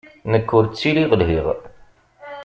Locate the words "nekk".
0.31-0.49